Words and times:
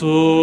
Zu 0.00 0.39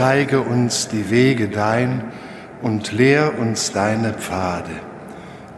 zeige 0.00 0.40
uns 0.40 0.88
die 0.88 1.10
Wege 1.10 1.48
dein 1.48 2.04
und 2.62 2.90
lehr 2.90 3.38
uns 3.38 3.70
deine 3.72 4.14
Pfade. 4.14 4.70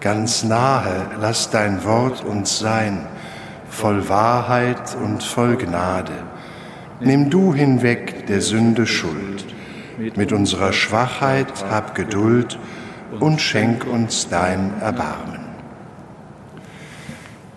Ganz 0.01 0.43
nahe 0.43 1.07
lass 1.21 1.51
dein 1.51 1.85
Wort 1.85 2.25
uns 2.25 2.59
sein, 2.59 3.07
voll 3.71 4.09
Wahrheit 4.09 4.97
und 5.01 5.23
voll 5.23 5.57
Gnade. 5.57 6.15
Nimm 6.99 7.31
du 7.31 7.55
hinweg 7.55 8.27
der 8.27 8.41
Sünde 8.41 8.85
Schuld. 8.85 9.45
Mit 10.17 10.33
unserer 10.33 10.73
Schwachheit 10.73 11.65
hab 11.71 11.95
Geduld 11.95 12.59
und 13.21 13.41
schenk 13.41 13.87
uns 13.87 14.29
dein 14.29 14.73
Erbarmen. 14.81 15.39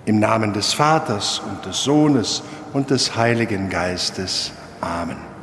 Im 0.06 0.20
Namen 0.20 0.54
des 0.54 0.74
Vaters 0.74 1.42
und 1.50 1.66
des 1.66 1.84
Sohnes 1.84 2.44
und 2.74 2.92
des 2.92 3.16
Heiligen 3.16 3.72
Geistes. 3.72 4.52
Amen. 4.82 5.35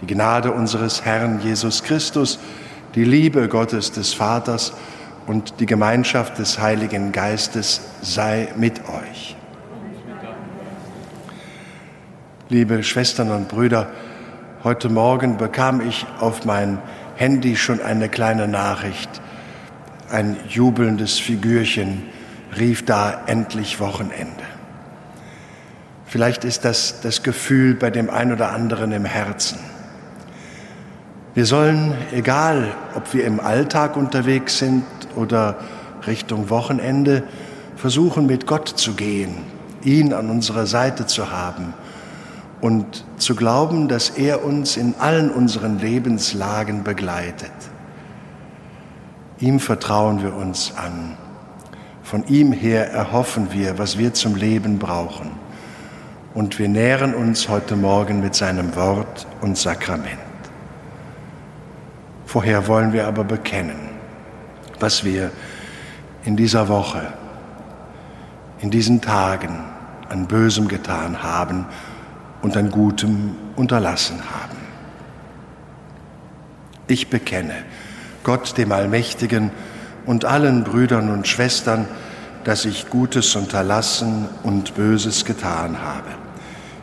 Die 0.00 0.06
Gnade 0.06 0.52
unseres 0.52 1.04
Herrn 1.04 1.40
Jesus 1.42 1.82
Christus, 1.82 2.38
die 2.94 3.04
Liebe 3.04 3.48
Gottes 3.48 3.90
des 3.90 4.14
Vaters 4.14 4.72
und 5.26 5.60
die 5.60 5.66
Gemeinschaft 5.66 6.38
des 6.38 6.58
Heiligen 6.58 7.12
Geistes 7.12 7.80
sei 8.00 8.48
mit 8.56 8.80
euch. 8.88 9.36
Liebe 12.48 12.82
Schwestern 12.82 13.30
und 13.30 13.48
Brüder, 13.48 13.90
heute 14.64 14.88
Morgen 14.88 15.36
bekam 15.36 15.86
ich 15.86 16.06
auf 16.20 16.44
mein 16.44 16.78
Handy 17.16 17.56
schon 17.56 17.82
eine 17.82 18.08
kleine 18.08 18.48
Nachricht. 18.48 19.20
Ein 20.10 20.36
jubelndes 20.48 21.18
Figürchen 21.18 22.04
rief 22.58 22.84
da 22.84 23.24
endlich 23.26 23.80
Wochenende. 23.80 24.44
Vielleicht 26.06 26.44
ist 26.44 26.64
das 26.64 27.02
das 27.02 27.22
Gefühl 27.22 27.74
bei 27.74 27.90
dem 27.90 28.08
einen 28.08 28.32
oder 28.32 28.52
anderen 28.52 28.92
im 28.92 29.04
Herzen. 29.04 29.58
Wir 31.38 31.46
sollen, 31.46 31.94
egal 32.10 32.74
ob 32.96 33.14
wir 33.14 33.24
im 33.24 33.38
Alltag 33.38 33.96
unterwegs 33.96 34.58
sind 34.58 34.82
oder 35.14 35.54
Richtung 36.04 36.50
Wochenende, 36.50 37.22
versuchen 37.76 38.26
mit 38.26 38.44
Gott 38.48 38.66
zu 38.66 38.94
gehen, 38.94 39.36
ihn 39.84 40.12
an 40.12 40.30
unserer 40.30 40.66
Seite 40.66 41.06
zu 41.06 41.30
haben 41.30 41.74
und 42.60 43.04
zu 43.18 43.36
glauben, 43.36 43.86
dass 43.86 44.10
er 44.10 44.44
uns 44.44 44.76
in 44.76 44.96
allen 44.98 45.30
unseren 45.30 45.78
Lebenslagen 45.78 46.82
begleitet. 46.82 47.52
Ihm 49.38 49.60
vertrauen 49.60 50.24
wir 50.24 50.34
uns 50.34 50.72
an. 50.76 51.16
Von 52.02 52.26
ihm 52.26 52.50
her 52.50 52.90
erhoffen 52.90 53.52
wir, 53.52 53.78
was 53.78 53.96
wir 53.96 54.12
zum 54.12 54.34
Leben 54.34 54.80
brauchen. 54.80 55.30
Und 56.34 56.58
wir 56.58 56.68
nähren 56.68 57.14
uns 57.14 57.48
heute 57.48 57.76
Morgen 57.76 58.18
mit 58.18 58.34
seinem 58.34 58.74
Wort 58.74 59.28
und 59.40 59.56
Sakrament. 59.56 60.27
Vorher 62.28 62.66
wollen 62.66 62.92
wir 62.92 63.06
aber 63.06 63.24
bekennen, 63.24 63.88
was 64.80 65.02
wir 65.02 65.30
in 66.26 66.36
dieser 66.36 66.68
Woche, 66.68 67.14
in 68.60 68.70
diesen 68.70 69.00
Tagen 69.00 69.64
an 70.10 70.26
Bösem 70.26 70.68
getan 70.68 71.22
haben 71.22 71.64
und 72.42 72.54
an 72.54 72.70
Gutem 72.70 73.34
unterlassen 73.56 74.18
haben. 74.18 74.58
Ich 76.86 77.08
bekenne 77.08 77.54
Gott 78.24 78.58
dem 78.58 78.72
Allmächtigen 78.72 79.50
und 80.04 80.26
allen 80.26 80.64
Brüdern 80.64 81.08
und 81.08 81.26
Schwestern, 81.26 81.88
dass 82.44 82.66
ich 82.66 82.90
Gutes 82.90 83.36
unterlassen 83.36 84.28
und 84.42 84.74
Böses 84.74 85.24
getan 85.24 85.78
habe. 85.82 86.10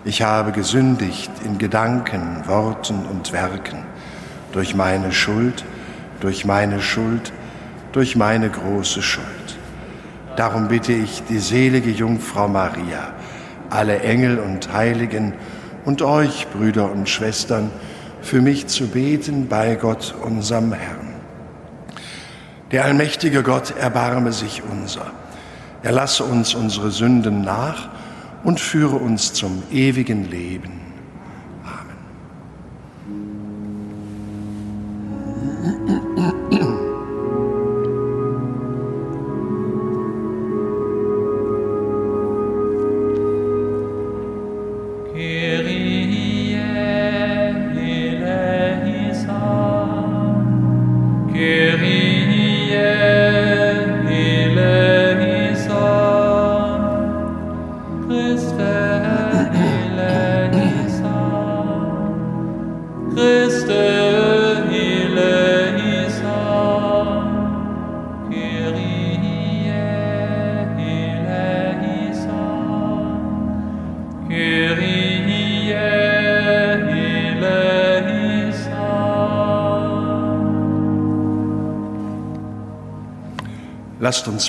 Ich 0.06 0.24
habe 0.24 0.52
gesündigt 0.52 1.30
in 1.44 1.60
Gedanken, 1.60 2.48
Worten 2.48 3.06
und 3.06 3.32
Werken, 3.32 3.95
durch 4.56 4.74
meine 4.74 5.12
Schuld, 5.12 5.66
durch 6.22 6.46
meine 6.46 6.82
Schuld, 6.82 7.34
durch 7.92 8.16
meine 8.16 8.50
große 8.50 9.02
Schuld. 9.02 9.26
Darum 10.38 10.70
bitte 10.70 10.94
ich 10.94 11.24
die 11.28 11.40
selige 11.40 11.92
Jungfrau 11.92 12.48
Maria, 12.48 13.14
alle 13.70 14.00
Engel 14.00 14.40
und 14.40 14.72
Heiligen 14.72 15.34
und 15.84 16.02
euch, 16.02 16.48
Brüder 16.54 16.90
und 16.90 17.10
Schwestern, 17.10 17.70
für 18.22 18.42
mich 18.42 18.68
zu 18.68 18.88
beten 18.88 19.50
bei 19.50 19.76
Gott, 19.76 20.16
unserem 20.24 20.72
Herrn. 20.72 21.16
Der 22.72 22.86
allmächtige 22.86 23.44
Gott 23.44 23.78
erbarme 23.78 24.32
sich 24.32 24.64
unser. 24.64 25.12
Er 25.84 25.92
lasse 25.92 26.24
uns 26.24 26.56
unsere 26.56 26.92
Sünden 26.92 27.42
nach 27.42 27.90
und 28.46 28.62
führe 28.62 28.96
uns 28.96 29.34
zum 29.34 29.64
ewigen 29.70 30.30
Leben. 30.32 30.85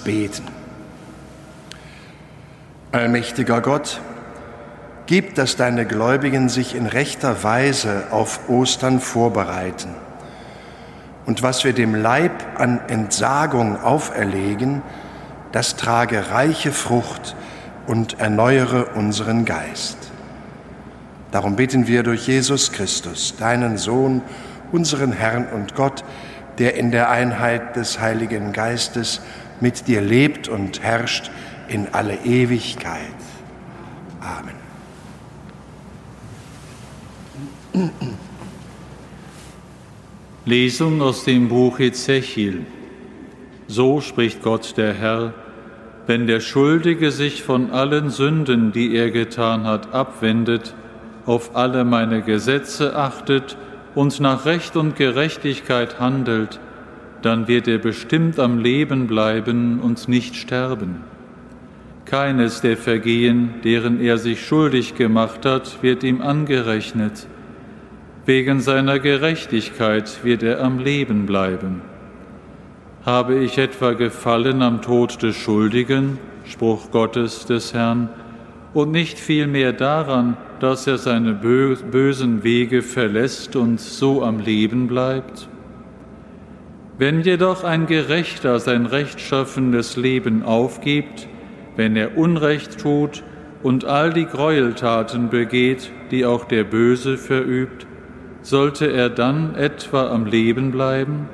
Beten. 0.07 0.45
Allmächtiger 2.93 3.61
Gott, 3.61 4.01
gib, 5.07 5.35
dass 5.35 5.57
deine 5.57 5.85
Gläubigen 5.85 6.49
sich 6.49 6.75
in 6.75 6.87
rechter 6.87 7.43
Weise 7.43 8.05
auf 8.13 8.49
Ostern 8.49 9.01
vorbereiten. 9.01 9.91
Und 11.27 11.43
was 11.43 11.65
wir 11.65 11.73
dem 11.73 11.95
Leib 11.95 12.33
an 12.57 12.81
Entsagung 12.87 13.83
auferlegen, 13.83 14.81
das 15.51 15.77
trage 15.77 16.31
reiche 16.31 16.71
Frucht 16.71 17.35
und 17.89 18.21
erneuere 18.21 18.95
unseren 18.95 19.45
Geist. 19.45 19.99
Darum 21.33 21.57
bitten 21.57 21.89
wir 21.89 22.05
durch 22.05 22.29
Jesus 22.29 22.71
Christus, 22.71 23.35
deinen 23.37 23.77
Sohn, 23.77 24.23
unseren 24.71 25.13
Herrn 25.13 25.47
und 25.53 25.75
Gott, 25.75 26.05
der 26.59 26.77
in 26.77 26.93
der 26.93 27.11
Einheit 27.11 27.77
des 27.77 28.01
Heiligen 28.01 28.53
Geistes 28.53 29.21
mit 29.61 29.89
dir 29.89 30.01
lebt 30.01 30.49
und 30.49 30.83
herrscht 30.83 31.31
in 31.69 31.89
alle 31.93 32.17
Ewigkeit. 32.25 33.01
Amen. 34.21 34.57
Lesung 40.45 41.03
aus 41.03 41.25
dem 41.25 41.49
Buch 41.49 41.81
Ezechiel. 41.81 42.67
So 43.67 44.01
spricht 44.01 44.43
Gott 44.43 44.77
der 44.77 44.95
Herr, 44.95 45.35
wenn 46.07 46.27
der 46.27 46.41
Schuldige 46.41 47.11
sich 47.11 47.43
von 47.43 47.73
allen 47.73 48.11
Sünden, 48.11 48.71
die 48.71 48.95
er 48.95 49.11
getan 49.11 49.65
hat, 49.65 49.93
abwendet 49.93 50.75
auf 51.27 51.57
alle 51.57 51.85
meine 51.85 52.23
Gesetze 52.23 52.95
achtet 52.95 53.57
und 53.95 54.21
nach 54.21 54.45
Recht 54.47 54.77
und 54.77 54.95
Gerechtigkeit 54.95 55.99
handelt, 55.99 56.61
dann 57.27 57.49
wird 57.49 57.67
er 57.67 57.79
bestimmt 57.79 58.39
am 58.39 58.61
Leben 58.61 59.09
bleiben 59.09 59.81
und 59.81 60.07
nicht 60.07 60.37
sterben. 60.37 61.01
Keines 62.05 62.61
der 62.61 62.77
Vergehen, 62.77 63.55
deren 63.65 64.01
er 64.01 64.17
sich 64.17 64.47
schuldig 64.47 64.95
gemacht 64.95 65.45
hat, 65.45 65.83
wird 65.83 66.05
ihm 66.05 66.23
angerechnet. 66.23 67.27
Wegen 68.27 68.61
seiner 68.61 69.01
Gerechtigkeit 69.01 70.23
wird 70.23 70.45
er 70.45 70.63
am 70.63 70.79
Leben 70.79 71.27
bleiben. 71.27 71.83
Habe 73.05 73.35
ich 73.35 73.59
etwa 73.59 73.95
gefallen 73.95 74.63
am 74.63 74.81
Tod 74.81 75.21
des 75.21 75.35
Schuldigen, 75.35 76.19
Spruch 76.45 76.93
Gottes 76.93 77.45
des 77.45 77.75
Herrn, 77.75 78.09
und 78.73 78.93
nicht 78.93 79.19
vielmehr 79.19 79.73
daran, 79.73 80.37
dass 80.61 80.87
er 80.87 80.99
seine 80.99 81.33
bösen 81.35 82.45
Wege 82.45 82.83
verlässt 82.83 83.57
und 83.57 83.81
so 83.81 84.23
am 84.23 84.39
Leben 84.39 84.87
bleibt? 84.87 85.49
Wenn 86.99 87.21
jedoch 87.21 87.63
ein 87.63 87.87
Gerechter 87.87 88.59
sein 88.59 88.87
rechtschaffenes 88.87 89.97
Leben 89.97 90.43
aufgibt, 90.43 91.29
wenn 91.77 91.95
er 91.95 92.17
Unrecht 92.17 92.81
tut 92.81 93.23
und 93.63 93.85
all 93.85 94.15
die 94.15 94.25
Gräueltaten 94.25 95.29
begeht, 95.29 95.91
die 96.11 96.25
auch 96.25 96.47
der 96.47 96.65
Böse 96.65 97.19
verübt, 97.19 97.87
sollte 98.41 98.87
er 98.87 99.11
dann 99.11 99.55
etwa 99.57 100.09
am 100.09 100.25
Leben 100.25 100.71
bleiben? 100.71 101.29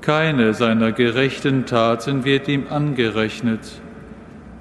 Keine 0.00 0.54
seiner 0.54 0.90
gerechten 0.90 1.64
Taten 1.64 2.24
wird 2.24 2.48
ihm 2.48 2.64
angerechnet. 2.68 3.80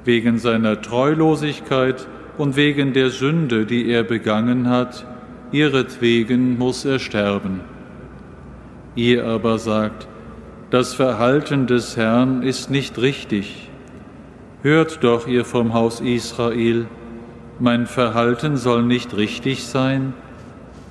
Wegen 0.06 0.38
seiner 0.38 0.80
Treulosigkeit 0.80 2.08
und 2.38 2.56
wegen 2.56 2.94
der 2.94 3.10
Sünde, 3.10 3.66
die 3.66 3.90
er 3.90 4.04
begangen 4.04 4.70
hat, 4.70 5.08
ihretwegen 5.52 6.60
muss 6.60 6.86
er 6.86 7.00
sterben. 7.00 7.71
Ihr 8.96 9.26
aber 9.26 9.58
sagt, 9.58 10.08
das 10.70 10.94
Verhalten 10.94 11.68
des 11.68 11.96
Herrn 11.96 12.44
ist 12.44 12.70
nicht 12.70 12.98
richtig. 12.98 13.70
Hört 14.64 15.04
doch, 15.04 15.28
ihr 15.28 15.46
vom 15.46 15.74
Haus 15.74 16.02
Israel, 16.02 16.88
mein 17.60 17.88
Verhalten 17.88 18.58
soll 18.58 18.84
nicht 18.84 19.16
richtig 19.16 19.64
sein? 19.64 20.14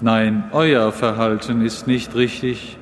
Nein, 0.00 0.44
euer 0.52 0.92
Verhalten 0.92 1.62
ist 1.62 1.86
nicht 1.86 2.14
richtig. 2.14 2.78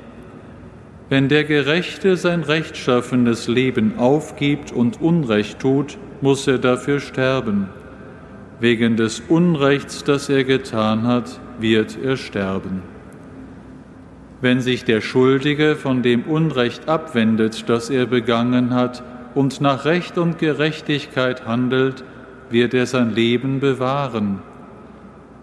Wenn 1.08 1.28
der 1.28 1.44
Gerechte 1.44 2.16
sein 2.16 2.42
rechtschaffenes 2.42 3.48
Leben 3.48 3.98
aufgibt 3.98 4.72
und 4.72 5.00
Unrecht 5.00 5.58
tut, 5.58 5.98
muss 6.20 6.46
er 6.46 6.58
dafür 6.58 7.00
sterben. 7.00 7.68
Wegen 8.60 8.96
des 8.96 9.20
Unrechts, 9.28 10.04
das 10.04 10.28
er 10.28 10.44
getan 10.44 11.06
hat, 11.06 11.40
wird 11.58 11.98
er 12.02 12.16
sterben. 12.16 12.82
Wenn 14.40 14.60
sich 14.60 14.84
der 14.84 15.00
Schuldige 15.00 15.74
von 15.74 16.02
dem 16.02 16.22
Unrecht 16.24 16.88
abwendet, 16.88 17.68
das 17.68 17.90
er 17.90 18.06
begangen 18.06 18.74
hat, 18.74 19.02
und 19.34 19.60
nach 19.60 19.84
Recht 19.84 20.18
und 20.18 20.38
Gerechtigkeit 20.38 21.46
handelt, 21.46 22.04
wird 22.50 22.74
er 22.74 22.86
sein 22.86 23.14
Leben 23.14 23.60
bewahren. 23.60 24.40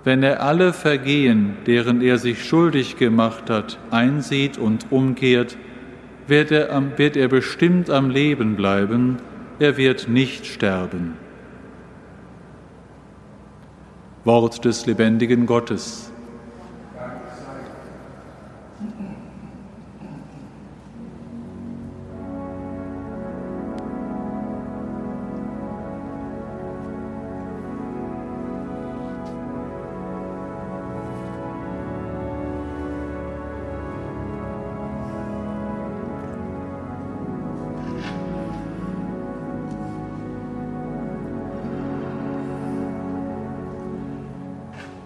Wenn 0.03 0.23
er 0.23 0.41
alle 0.41 0.73
Vergehen, 0.73 1.57
deren 1.65 2.01
er 2.01 2.17
sich 2.17 2.45
schuldig 2.45 2.97
gemacht 2.97 3.49
hat, 3.49 3.79
einsieht 3.91 4.57
und 4.57 4.91
umkehrt, 4.91 5.57
wird 6.27 6.51
er, 6.51 6.69
wird 6.97 7.17
er 7.17 7.27
bestimmt 7.27 7.89
am 7.89 8.09
Leben 8.09 8.55
bleiben, 8.55 9.17
er 9.59 9.77
wird 9.77 10.07
nicht 10.07 10.45
sterben. 10.45 11.13
Wort 14.23 14.65
des 14.65 14.85
lebendigen 14.85 15.45
Gottes. 15.45 16.11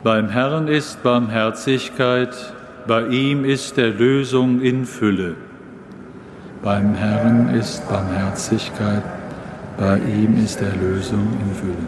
Beim 0.02 0.30
Herrn 0.30 0.70
ist 0.70 1.04
Barmherzigkeit, 1.04 2.34
bei 2.88 3.06
ihm 3.08 3.44
ist 3.44 3.78
Erlösung 3.78 4.62
in 4.62 4.86
Fülle. 4.86 5.36
Beim 6.64 6.96
Herrn 6.96 7.54
ist 7.54 7.86
Barmherzigkeit, 7.90 9.04
bei 9.78 9.98
ihm 9.98 10.42
ist 10.42 10.62
Erlösung 10.62 11.28
in 11.42 11.54
Fülle. 11.54 11.88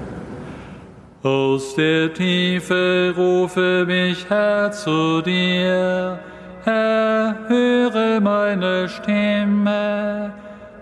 Aus 1.24 1.74
der 1.76 2.14
Tiefe 2.14 3.14
rufe 3.16 3.86
mich, 3.88 4.26
Herr, 4.30 4.74
zu 4.74 5.22
dir. 5.22 6.20
Herr, 6.66 7.36
höre 7.48 8.20
meine 8.20 8.90
Stimme, 8.90 10.34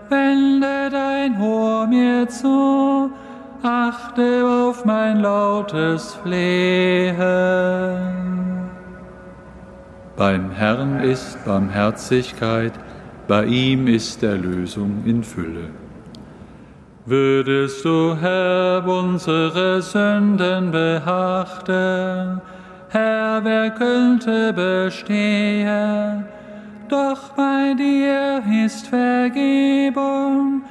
wende 0.08 0.90
dein 0.90 1.40
Ohr 1.40 1.86
mir 1.86 2.28
zu 2.28 3.12
achte 3.62 4.44
auf 4.46 4.84
mein 4.84 5.20
lautes 5.20 6.14
Flehen. 6.22 7.16
Beim 10.16 10.50
Herrn 10.50 11.00
ist 11.00 11.44
Barmherzigkeit, 11.44 12.72
bei 13.26 13.44
ihm 13.44 13.86
ist 13.86 14.22
Erlösung 14.22 15.02
in 15.06 15.22
Fülle. 15.22 15.70
Würdest 17.06 17.84
du, 17.84 18.14
Herr, 18.20 18.86
unsere 18.86 19.80
Sünden 19.80 20.70
beachten, 20.70 22.40
Herr, 22.88 23.44
wer 23.44 23.70
könnte 23.70 24.52
bestehen? 24.52 26.24
Doch 26.88 27.30
bei 27.30 27.74
dir 27.78 28.42
ist 28.64 28.88
Vergebung, 28.88 30.62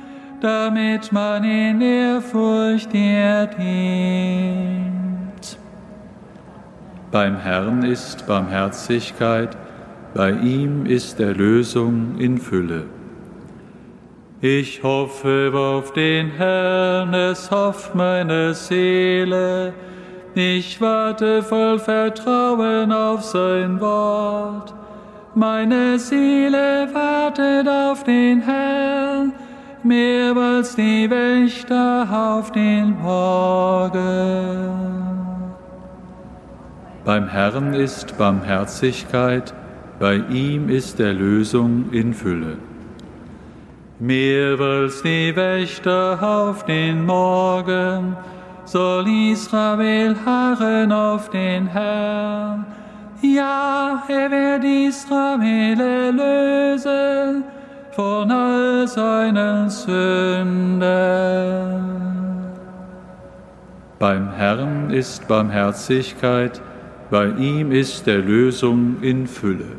damit 0.41 1.11
man 1.11 1.43
in 1.43 1.81
Ehrfurcht 1.81 2.93
dir 2.93 3.47
dient. 3.57 4.79
Beim 7.11 7.37
Herrn 7.37 7.83
ist 7.83 8.27
Barmherzigkeit, 8.27 9.57
bei 10.13 10.31
ihm 10.31 10.85
ist 10.85 11.19
Erlösung 11.19 12.17
in 12.17 12.37
Fülle. 12.37 12.85
Ich 14.41 14.83
hoffe 14.83 15.51
auf 15.53 15.91
den 15.93 16.31
Herrn, 16.31 17.13
es 17.13 17.51
hofft 17.51 17.93
meine 17.93 18.53
Seele. 18.53 19.73
Ich 20.33 20.79
warte 20.79 21.43
voll 21.43 21.79
Vertrauen 21.79 22.91
auf 22.91 23.23
sein 23.23 23.81
Wort. 23.81 24.73
Meine 25.35 25.99
Seele 25.99 26.87
wartet 26.93 27.67
auf 27.67 28.03
den 28.03 28.41
Herrn 28.41 29.33
mehr 29.89 30.37
als 30.37 30.75
die 30.75 31.09
Wächter 31.09 32.07
auf 32.11 32.51
den 32.51 32.95
Morgen. 33.01 33.97
Beim 37.03 37.27
Herrn 37.27 37.73
ist 37.73 38.15
Barmherzigkeit, 38.19 39.51
bei 39.99 40.17
ihm 40.29 40.69
ist 40.69 40.99
Erlösung 40.99 41.91
in 41.91 42.13
Fülle. 42.13 42.57
Mehr 43.97 44.59
als 44.59 45.01
die 45.01 45.35
Wächter 45.35 46.19
auf 46.21 46.65
den 46.65 47.03
Morgen 47.07 48.15
soll 48.65 49.07
Israel 49.31 50.15
harren 50.23 50.91
auf 50.91 51.31
den 51.31 51.65
Herrn. 51.65 52.67
Ja, 53.23 54.03
er 54.07 54.29
wird 54.29 54.63
Israel 54.63 55.79
erlösen 55.81 57.43
von 57.91 58.31
all 58.31 58.87
seinen 58.87 59.69
Sünden. 59.69 60.79
Beim 63.99 64.31
Herrn 64.31 64.91
ist 64.91 65.27
Barmherzigkeit, 65.27 66.61
bei 67.09 67.27
ihm 67.27 67.71
ist 67.71 68.07
Erlösung 68.07 69.01
in 69.01 69.27
Fülle. 69.27 69.75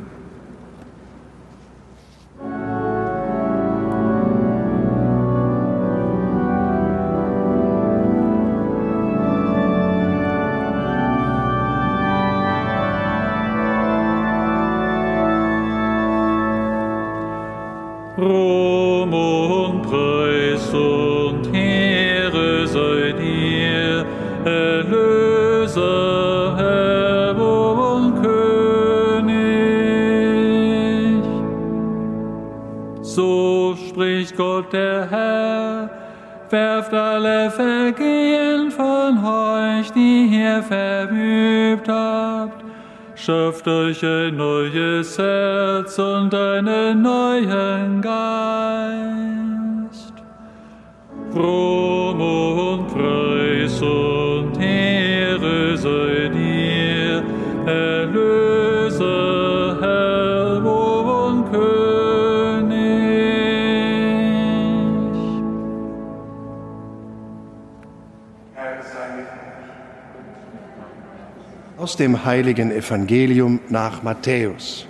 Dem 72.01 72.25
heiligen 72.25 72.71
Evangelium 72.71 73.59
nach 73.69 74.01
Matthäus. 74.01 74.87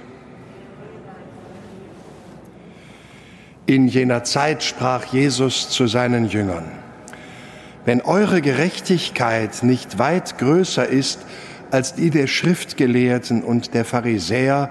In 3.66 3.90
jener 3.90 4.24
Zeit 4.24 4.64
sprach 4.64 5.04
Jesus 5.06 5.70
zu 5.70 5.88
seinen 5.88 6.30
Jüngern, 6.30 6.72
wenn 7.84 8.00
eure 8.00 8.42
Gerechtigkeit 8.42 9.62
nicht 9.62 10.00
weit 10.00 10.38
größer 10.38 10.88
ist 10.88 11.20
als 11.70 11.96
die 11.96 12.12
der 12.12 12.28
Schriftgelehrten 12.28 13.44
und 13.44 13.74
der 13.74 13.84
Pharisäer, 13.84 14.70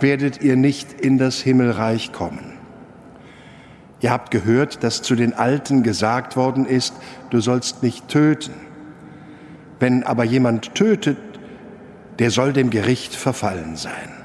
werdet 0.00 0.42
ihr 0.42 0.56
nicht 0.56 1.00
in 1.02 1.18
das 1.18 1.40
Himmelreich 1.40 2.12
kommen. 2.12 2.54
Ihr 4.00 4.10
habt 4.10 4.30
gehört, 4.30 4.82
dass 4.82 5.02
zu 5.02 5.16
den 5.16 5.34
Alten 5.34 5.82
gesagt 5.82 6.34
worden 6.34 6.64
ist, 6.64 6.94
du 7.28 7.40
sollst 7.40 7.82
nicht 7.82 8.08
töten. 8.08 8.54
Wenn 9.80 10.02
aber 10.02 10.24
jemand 10.24 10.74
tötet, 10.74 11.18
der 12.18 12.30
soll 12.30 12.52
dem 12.52 12.70
Gericht 12.70 13.14
verfallen 13.14 13.76
sein. 13.76 14.24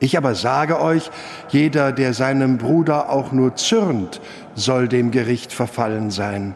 Ich 0.00 0.18
aber 0.18 0.34
sage 0.34 0.80
euch, 0.80 1.10
jeder, 1.48 1.92
der 1.92 2.12
seinem 2.12 2.58
Bruder 2.58 3.10
auch 3.10 3.32
nur 3.32 3.56
zürnt, 3.56 4.20
soll 4.54 4.88
dem 4.88 5.10
Gericht 5.10 5.52
verfallen 5.52 6.10
sein. 6.10 6.54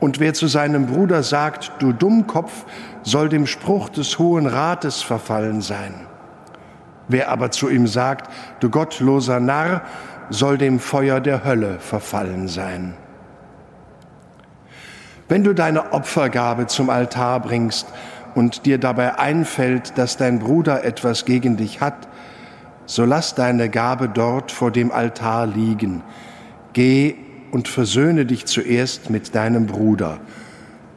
Und 0.00 0.18
wer 0.18 0.34
zu 0.34 0.46
seinem 0.48 0.86
Bruder 0.86 1.22
sagt, 1.22 1.72
du 1.78 1.92
Dummkopf, 1.92 2.66
soll 3.02 3.28
dem 3.28 3.46
Spruch 3.46 3.88
des 3.88 4.18
Hohen 4.18 4.46
Rates 4.46 5.00
verfallen 5.00 5.62
sein. 5.62 5.94
Wer 7.08 7.30
aber 7.30 7.50
zu 7.50 7.68
ihm 7.68 7.86
sagt, 7.86 8.30
du 8.60 8.68
gottloser 8.68 9.40
Narr, 9.40 9.82
soll 10.28 10.58
dem 10.58 10.80
Feuer 10.80 11.20
der 11.20 11.44
Hölle 11.44 11.78
verfallen 11.78 12.48
sein. 12.48 12.94
Wenn 15.28 15.44
du 15.44 15.54
deine 15.54 15.92
Opfergabe 15.92 16.66
zum 16.66 16.90
Altar 16.90 17.40
bringst 17.40 17.86
und 18.34 18.66
dir 18.66 18.78
dabei 18.78 19.18
einfällt, 19.18 19.96
dass 19.98 20.16
dein 20.16 20.38
Bruder 20.38 20.84
etwas 20.84 21.24
gegen 21.24 21.56
dich 21.56 21.80
hat, 21.80 22.08
so 22.86 23.04
lass 23.04 23.34
deine 23.34 23.68
Gabe 23.68 24.08
dort 24.08 24.52
vor 24.52 24.70
dem 24.70 24.90
Altar 24.90 25.46
liegen. 25.46 26.02
Geh 26.72 27.14
und 27.50 27.68
versöhne 27.68 28.26
dich 28.26 28.46
zuerst 28.46 29.10
mit 29.10 29.34
deinem 29.34 29.66
Bruder, 29.66 30.20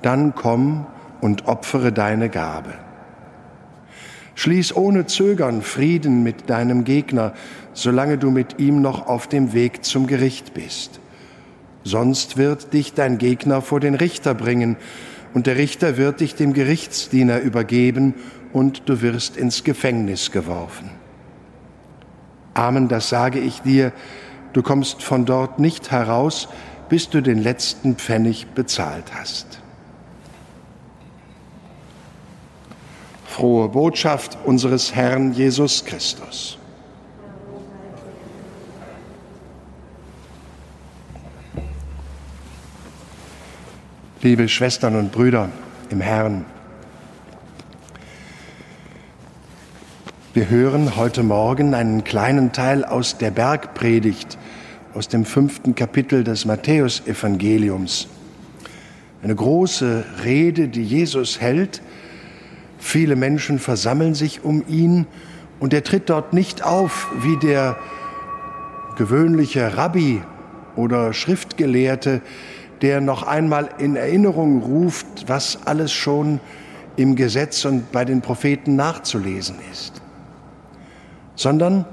dann 0.01 0.33
komm 0.35 0.85
und 1.21 1.47
opfere 1.47 1.91
deine 1.91 2.29
Gabe. 2.29 2.73
Schließ 4.35 4.75
ohne 4.75 5.05
Zögern 5.05 5.61
Frieden 5.61 6.23
mit 6.23 6.49
deinem 6.49 6.83
Gegner, 6.83 7.33
solange 7.73 8.17
du 8.17 8.31
mit 8.31 8.59
ihm 8.59 8.81
noch 8.81 9.07
auf 9.07 9.27
dem 9.27 9.53
Weg 9.53 9.85
zum 9.85 10.07
Gericht 10.07 10.53
bist. 10.53 10.99
Sonst 11.83 12.35
wird 12.35 12.73
dich 12.73 12.93
dein 12.93 13.17
Gegner 13.17 13.61
vor 13.61 13.79
den 13.79 13.95
Richter 13.95 14.33
bringen, 14.33 14.75
und 15.35 15.45
der 15.45 15.57
Richter 15.57 15.97
wird 15.97 16.21
dich 16.21 16.33
dem 16.33 16.53
Gerichtsdiener 16.53 17.39
übergeben, 17.39 18.15
und 18.53 18.87
du 18.87 19.01
wirst 19.01 19.35
ins 19.35 19.65
Gefängnis 19.65 20.31
geworfen. 20.31 20.89
Amen, 22.53 22.87
das 22.87 23.09
sage 23.09 23.39
ich 23.39 23.61
dir, 23.61 23.91
du 24.53 24.63
kommst 24.63 25.03
von 25.03 25.25
dort 25.25 25.59
nicht 25.59 25.91
heraus, 25.91 26.47
bis 26.87 27.09
du 27.09 27.21
den 27.21 27.43
letzten 27.43 27.97
Pfennig 27.97 28.47
bezahlt 28.55 29.13
hast. 29.13 29.59
Frohe 33.25 33.67
Botschaft 33.67 34.37
unseres 34.45 34.95
Herrn 34.95 35.33
Jesus 35.33 35.83
Christus. 35.83 36.57
Liebe 44.25 44.49
Schwestern 44.49 44.95
und 44.95 45.11
Brüder 45.11 45.49
im 45.91 46.01
Herrn, 46.01 46.45
Wir 50.33 50.49
hören 50.49 50.95
heute 50.95 51.21
Morgen 51.21 51.75
einen 51.75 52.03
kleinen 52.03 52.51
Teil 52.51 52.83
aus 52.83 53.19
der 53.19 53.29
Bergpredigt, 53.29 54.39
aus 54.95 55.09
dem 55.09 55.25
fünften 55.25 55.75
Kapitel 55.75 56.23
des 56.23 56.45
Matthäusevangeliums. 56.45 58.07
Eine 59.21 59.35
große 59.35 60.03
Rede, 60.23 60.69
die 60.69 60.83
Jesus 60.83 61.39
hält. 61.39 61.83
Viele 62.79 63.15
Menschen 63.15 63.59
versammeln 63.59 64.15
sich 64.15 64.43
um 64.43 64.63
ihn 64.67 65.05
und 65.59 65.71
er 65.71 65.83
tritt 65.83 66.09
dort 66.09 66.33
nicht 66.33 66.63
auf 66.63 67.11
wie 67.21 67.37
der 67.37 67.77
gewöhnliche 68.97 69.77
Rabbi 69.77 70.23
oder 70.75 71.13
Schriftgelehrte, 71.13 72.23
der 72.81 73.01
noch 73.01 73.23
einmal 73.23 73.69
in 73.77 73.95
Erinnerung 73.95 74.61
ruft, 74.61 75.27
was 75.27 75.59
alles 75.65 75.91
schon 75.91 76.39
im 76.95 77.15
Gesetz 77.15 77.65
und 77.65 77.91
bei 77.91 78.05
den 78.05 78.21
Propheten 78.21 78.75
nachzulesen 78.75 79.55
ist 79.71 80.01
sondern 81.35 81.85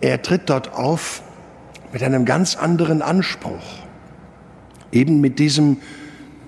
er 0.00 0.22
tritt 0.22 0.48
dort 0.50 0.74
auf 0.74 1.22
mit 1.92 2.02
einem 2.02 2.24
ganz 2.24 2.56
anderen 2.56 3.02
Anspruch, 3.02 3.84
eben 4.92 5.20
mit 5.20 5.38
diesem 5.38 5.78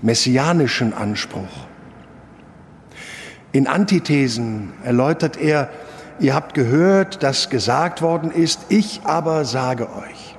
messianischen 0.01 0.95
Anspruch. 0.95 1.67
In 3.53 3.67
Antithesen 3.67 4.73
erläutert 4.83 5.37
er, 5.37 5.69
ihr 6.19 6.35
habt 6.35 6.55
gehört, 6.55 7.23
dass 7.23 7.51
gesagt 7.51 8.01
worden 8.01 8.31
ist, 8.31 8.67
ich 8.69 9.03
aber 9.05 9.45
sage 9.45 9.89
euch. 9.95 10.37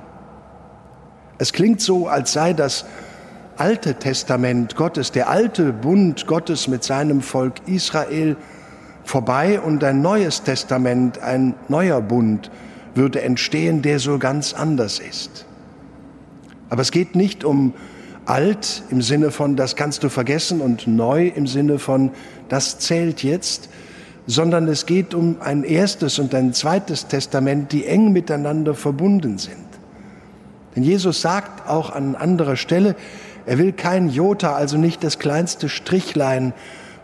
Es 1.38 1.52
klingt 1.52 1.80
so, 1.80 2.08
als 2.08 2.32
sei 2.32 2.52
das 2.52 2.86
Alte 3.56 3.94
Testament 3.94 4.74
Gottes, 4.74 5.12
der 5.12 5.28
alte 5.28 5.72
Bund 5.72 6.26
Gottes 6.26 6.66
mit 6.66 6.82
seinem 6.82 7.20
Volk 7.20 7.54
Israel, 7.66 8.36
vorbei 9.04 9.60
und 9.60 9.84
ein 9.84 10.02
neues 10.02 10.42
Testament, 10.42 11.18
ein 11.20 11.54
neuer 11.68 12.00
Bund 12.00 12.50
würde 12.94 13.22
entstehen, 13.22 13.82
der 13.82 13.98
so 13.98 14.18
ganz 14.18 14.54
anders 14.54 14.98
ist. 14.98 15.46
Aber 16.68 16.82
es 16.82 16.90
geht 16.90 17.14
nicht 17.14 17.44
um 17.44 17.74
alt 18.24 18.82
im 18.90 19.02
Sinne 19.02 19.30
von, 19.30 19.56
das 19.56 19.76
kannst 19.76 20.02
du 20.02 20.08
vergessen 20.08 20.60
und 20.60 20.86
neu 20.86 21.28
im 21.28 21.46
Sinne 21.46 21.78
von, 21.78 22.10
das 22.48 22.78
zählt 22.78 23.22
jetzt, 23.22 23.68
sondern 24.26 24.66
es 24.68 24.86
geht 24.86 25.14
um 25.14 25.36
ein 25.40 25.64
erstes 25.64 26.18
und 26.18 26.34
ein 26.34 26.54
zweites 26.54 27.06
Testament, 27.06 27.72
die 27.72 27.84
eng 27.84 28.12
miteinander 28.12 28.74
verbunden 28.74 29.38
sind. 29.38 29.58
Denn 30.74 30.82
Jesus 30.82 31.20
sagt 31.20 31.68
auch 31.68 31.90
an 31.90 32.16
anderer 32.16 32.56
Stelle, 32.56 32.96
er 33.46 33.58
will 33.58 33.72
kein 33.72 34.08
Jota, 34.08 34.54
also 34.54 34.78
nicht 34.78 35.04
das 35.04 35.18
kleinste 35.18 35.68
Strichlein 35.68 36.52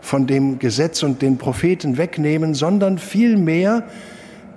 von 0.01 0.25
dem 0.27 0.59
Gesetz 0.59 1.03
und 1.03 1.21
den 1.21 1.37
Propheten 1.37 1.97
wegnehmen, 1.97 2.55
sondern 2.55 2.97
vielmehr 2.97 3.83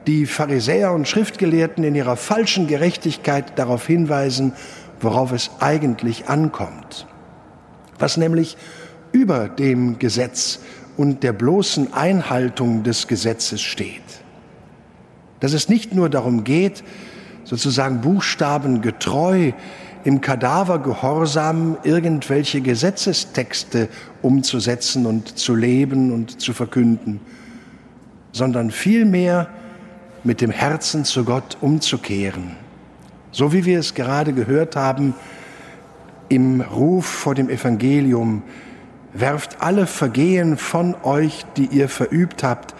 die 0.06 0.26
Pharisäer 0.26 0.92
und 0.92 1.08
Schriftgelehrten 1.08 1.84
in 1.84 1.94
ihrer 1.94 2.16
falschen 2.16 2.66
Gerechtigkeit 2.66 3.58
darauf 3.58 3.86
hinweisen, 3.86 4.52
worauf 5.00 5.32
es 5.32 5.50
eigentlich 5.60 6.28
ankommt. 6.28 7.06
Was 7.98 8.16
nämlich 8.16 8.56
über 9.12 9.48
dem 9.48 9.98
Gesetz 9.98 10.60
und 10.96 11.22
der 11.22 11.32
bloßen 11.32 11.92
Einhaltung 11.92 12.82
des 12.82 13.06
Gesetzes 13.06 13.60
steht. 13.60 14.02
Dass 15.40 15.52
es 15.52 15.68
nicht 15.68 15.94
nur 15.94 16.08
darum 16.08 16.44
geht, 16.44 16.82
sozusagen 17.44 18.00
buchstabengetreu 18.00 19.52
im 20.04 20.20
Kadavergehorsam 20.20 21.78
irgendwelche 21.82 22.60
Gesetzestexte 22.60 23.88
umzusetzen 24.22 25.06
und 25.06 25.38
zu 25.38 25.54
leben 25.54 26.12
und 26.12 26.40
zu 26.40 26.52
verkünden, 26.52 27.20
sondern 28.32 28.70
vielmehr 28.70 29.48
mit 30.22 30.40
dem 30.40 30.50
Herzen 30.50 31.04
zu 31.04 31.24
Gott 31.24 31.56
umzukehren. 31.60 32.56
So 33.32 33.52
wie 33.52 33.64
wir 33.64 33.78
es 33.78 33.94
gerade 33.94 34.32
gehört 34.32 34.76
haben 34.76 35.14
im 36.28 36.60
Ruf 36.60 37.06
vor 37.06 37.34
dem 37.34 37.48
Evangelium, 37.48 38.42
werft 39.14 39.62
alle 39.62 39.86
Vergehen 39.86 40.56
von 40.56 40.94
euch, 41.02 41.44
die 41.56 41.66
ihr 41.66 41.88
verübt 41.88 42.42
habt, 42.42 42.74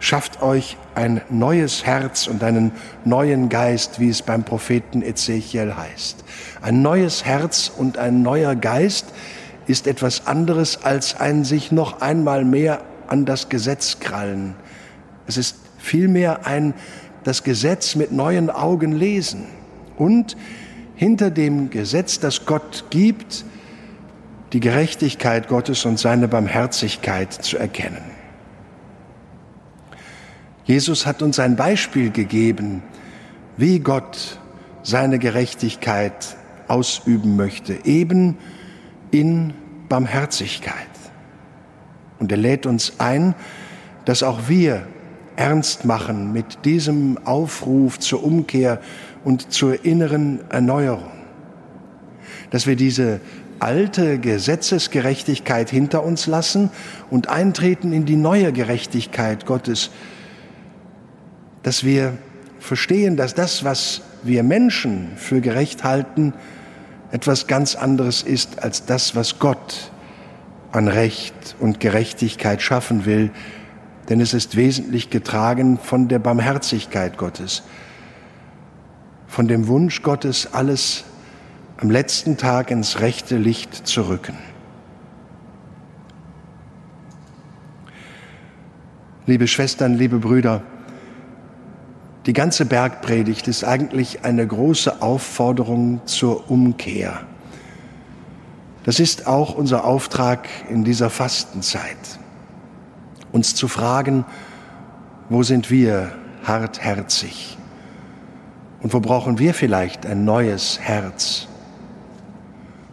schafft 0.00 0.42
euch 0.42 0.76
ein 0.98 1.20
neues 1.30 1.86
Herz 1.86 2.26
und 2.26 2.42
einen 2.42 2.72
neuen 3.04 3.48
Geist, 3.48 4.00
wie 4.00 4.08
es 4.08 4.20
beim 4.20 4.42
Propheten 4.42 5.00
Ezechiel 5.02 5.76
heißt. 5.76 6.24
Ein 6.60 6.82
neues 6.82 7.24
Herz 7.24 7.70
und 7.74 7.98
ein 7.98 8.22
neuer 8.22 8.56
Geist 8.56 9.06
ist 9.68 9.86
etwas 9.86 10.26
anderes 10.26 10.82
als 10.82 11.20
ein 11.20 11.44
sich 11.44 11.70
noch 11.70 12.00
einmal 12.00 12.44
mehr 12.44 12.80
an 13.06 13.26
das 13.26 13.48
Gesetz 13.48 14.00
krallen. 14.00 14.56
Es 15.28 15.36
ist 15.36 15.58
vielmehr 15.78 16.46
ein 16.46 16.74
das 17.22 17.44
Gesetz 17.44 17.94
mit 17.94 18.10
neuen 18.10 18.50
Augen 18.50 18.90
lesen 18.90 19.44
und 19.98 20.36
hinter 20.96 21.30
dem 21.30 21.70
Gesetz, 21.70 22.18
das 22.18 22.44
Gott 22.44 22.86
gibt, 22.90 23.44
die 24.52 24.60
Gerechtigkeit 24.60 25.46
Gottes 25.46 25.84
und 25.84 26.00
seine 26.00 26.26
Barmherzigkeit 26.26 27.32
zu 27.32 27.56
erkennen. 27.56 28.07
Jesus 30.68 31.06
hat 31.06 31.22
uns 31.22 31.38
ein 31.38 31.56
Beispiel 31.56 32.10
gegeben, 32.10 32.82
wie 33.56 33.80
Gott 33.80 34.38
seine 34.82 35.18
Gerechtigkeit 35.18 36.36
ausüben 36.68 37.36
möchte, 37.36 37.86
eben 37.86 38.36
in 39.10 39.54
Barmherzigkeit. 39.88 40.74
Und 42.18 42.30
er 42.30 42.36
lädt 42.36 42.66
uns 42.66 42.92
ein, 42.98 43.34
dass 44.04 44.22
auch 44.22 44.50
wir 44.50 44.86
ernst 45.36 45.86
machen 45.86 46.34
mit 46.34 46.66
diesem 46.66 47.16
Aufruf 47.24 47.98
zur 47.98 48.22
Umkehr 48.22 48.78
und 49.24 49.50
zur 49.50 49.86
inneren 49.86 50.40
Erneuerung. 50.50 51.12
Dass 52.50 52.66
wir 52.66 52.76
diese 52.76 53.22
alte 53.58 54.18
Gesetzesgerechtigkeit 54.18 55.70
hinter 55.70 56.04
uns 56.04 56.26
lassen 56.26 56.68
und 57.08 57.30
eintreten 57.30 57.94
in 57.94 58.04
die 58.04 58.16
neue 58.16 58.52
Gerechtigkeit 58.52 59.46
Gottes. 59.46 59.90
Dass 61.62 61.84
wir 61.84 62.16
verstehen, 62.60 63.16
dass 63.16 63.34
das, 63.34 63.64
was 63.64 64.02
wir 64.22 64.42
Menschen 64.42 65.12
für 65.16 65.40
gerecht 65.40 65.84
halten, 65.84 66.32
etwas 67.10 67.46
ganz 67.46 67.74
anderes 67.74 68.22
ist 68.22 68.62
als 68.62 68.84
das, 68.84 69.16
was 69.16 69.38
Gott 69.38 69.90
an 70.72 70.88
Recht 70.88 71.56
und 71.58 71.80
Gerechtigkeit 71.80 72.60
schaffen 72.60 73.06
will, 73.06 73.30
denn 74.08 74.20
es 74.20 74.34
ist 74.34 74.56
wesentlich 74.56 75.10
getragen 75.10 75.78
von 75.78 76.08
der 76.08 76.18
Barmherzigkeit 76.18 77.16
Gottes, 77.16 77.62
von 79.26 79.48
dem 79.48 79.68
Wunsch 79.68 80.02
Gottes, 80.02 80.52
alles 80.52 81.04
am 81.78 81.90
letzten 81.90 82.36
Tag 82.36 82.70
ins 82.70 83.00
rechte 83.00 83.36
Licht 83.36 83.86
zu 83.86 84.08
rücken. 84.08 84.36
Liebe 89.26 89.46
Schwestern, 89.46 89.94
liebe 89.94 90.18
Brüder, 90.18 90.62
die 92.28 92.34
ganze 92.34 92.66
Bergpredigt 92.66 93.48
ist 93.48 93.64
eigentlich 93.64 94.22
eine 94.22 94.46
große 94.46 95.00
Aufforderung 95.00 96.02
zur 96.04 96.50
Umkehr. 96.50 97.22
Das 98.84 99.00
ist 99.00 99.26
auch 99.26 99.54
unser 99.54 99.86
Auftrag 99.86 100.46
in 100.68 100.84
dieser 100.84 101.08
Fastenzeit, 101.08 101.96
uns 103.32 103.54
zu 103.54 103.66
fragen, 103.66 104.26
wo 105.30 105.42
sind 105.42 105.70
wir 105.70 106.12
hartherzig 106.44 107.56
und 108.82 108.92
wo 108.92 109.00
brauchen 109.00 109.38
wir 109.38 109.54
vielleicht 109.54 110.04
ein 110.04 110.26
neues 110.26 110.80
Herz? 110.80 111.48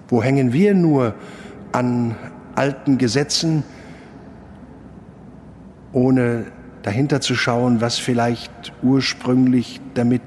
Wo 0.08 0.24
hängen 0.24 0.54
wir 0.54 0.74
nur 0.74 1.13
an 1.74 2.15
alten 2.56 2.98
Gesetzen, 2.98 3.65
ohne 5.91 6.45
dahinter 6.86 7.19
zu 7.19 7.34
schauen, 7.34 7.82
was 7.82 7.98
vielleicht 7.98 8.71
ursprünglich 8.84 9.82
damit 9.95 10.21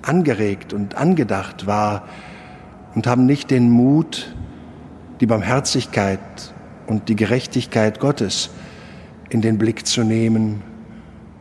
angeregt 0.00 0.72
und 0.72 0.94
angedacht 0.94 1.66
war 1.66 2.06
und 2.94 3.08
haben 3.08 3.26
nicht 3.26 3.50
den 3.50 3.68
Mut, 3.68 4.32
die 5.20 5.26
Barmherzigkeit 5.26 6.20
und 6.86 7.08
die 7.08 7.16
Gerechtigkeit 7.16 7.98
Gottes 7.98 8.50
in 9.28 9.40
den 9.40 9.58
Blick 9.58 9.88
zu 9.88 10.04
nehmen, 10.04 10.62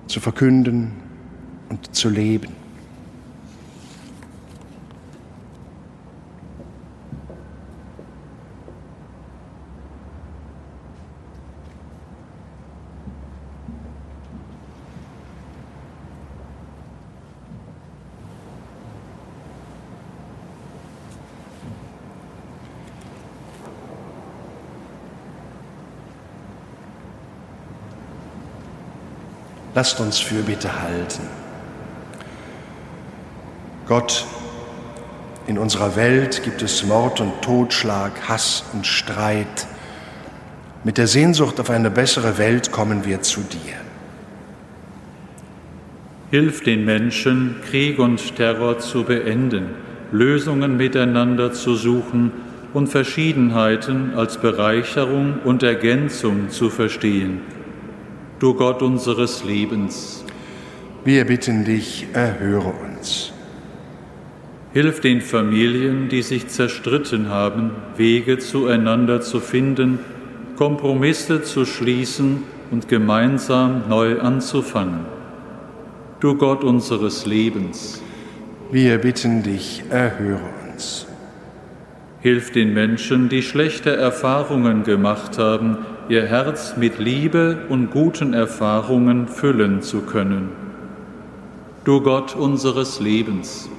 zu 0.08 0.20
verkünden 0.20 0.94
und 1.70 1.96
zu 1.96 2.10
leben. 2.10 2.65
Lasst 29.76 30.00
uns 30.00 30.20
Fürbitte 30.20 30.82
halten. 30.82 31.24
Gott, 33.88 34.26
in 35.48 35.58
unserer 35.58 35.98
Welt 35.98 36.44
gibt 36.44 36.62
es 36.62 36.86
Mord 36.86 37.20
und 37.20 37.42
Totschlag, 37.42 38.14
Hass 38.30 38.64
und 38.72 38.88
Streit. 38.88 39.68
Mit 40.86 40.98
der 40.98 41.08
Sehnsucht 41.08 41.60
auf 41.60 41.70
eine 41.70 41.92
bessere 41.92 42.38
Welt 42.38 42.72
kommen 42.72 43.04
wir 43.04 43.22
zu 43.22 43.42
dir. 43.42 43.76
Hilf 46.32 46.64
den 46.64 46.86
Menschen, 46.86 47.58
Krieg 47.70 48.00
und 48.00 48.38
Terror 48.38 48.80
zu 48.80 49.04
beenden, 49.04 49.72
Lösungen 50.14 50.78
miteinander 50.78 51.52
zu 51.52 51.76
suchen 51.76 52.32
und 52.74 52.88
Verschiedenheiten 52.88 54.14
als 54.16 54.38
Bereicherung 54.38 55.40
und 55.44 55.64
Ergänzung 55.64 56.50
zu 56.50 56.70
verstehen 56.70 57.42
du 58.40 58.54
Gott 58.54 58.82
unseres 58.82 59.44
Lebens. 59.44 60.24
Wir 61.04 61.26
bitten 61.26 61.64
dich, 61.66 62.08
erhöre 62.14 62.74
uns. 62.88 63.32
Hilf 64.74 65.00
den 65.00 65.22
Familien, 65.22 66.10
die 66.10 66.22
sich 66.22 66.48
zerstritten 66.48 67.30
haben, 67.30 67.72
Wege 67.96 68.40
zueinander 68.40 69.22
zu 69.22 69.40
finden, 69.40 70.00
Kompromisse 70.58 71.44
zu 71.44 71.66
schließen 71.66 72.44
und 72.72 72.90
gemeinsam 72.90 73.88
neu 73.88 74.20
anzufangen. 74.20 75.06
Du 76.20 76.36
Gott 76.36 76.64
unseres 76.64 77.26
Lebens. 77.26 78.02
Wir 78.72 78.98
bitten 78.98 79.44
dich, 79.44 79.84
erhöre 79.90 80.50
uns. 80.72 81.08
Hilf 82.22 82.52
den 82.52 82.74
Menschen, 82.74 83.30
die 83.30 83.44
schlechte 83.44 83.96
Erfahrungen 83.96 84.84
gemacht 84.84 85.38
haben, 85.38 85.78
ihr 86.08 86.28
Herz 86.28 86.78
mit 86.78 87.00
Liebe 87.00 87.66
und 87.70 87.90
guten 87.90 88.34
Erfahrungen 88.34 89.28
füllen 89.28 89.82
zu 89.82 90.02
können. 90.02 90.50
Du 91.84 92.02
Gott 92.02 92.36
unseres 92.36 93.00
Lebens. 93.00 93.70